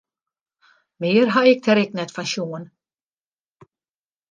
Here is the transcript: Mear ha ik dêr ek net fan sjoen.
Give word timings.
Mear 1.01 1.25
ha 1.33 1.41
ik 1.51 1.59
dêr 1.65 1.79
ek 1.83 1.91
net 1.95 2.13
fan 2.15 2.29
sjoen. 2.31 2.65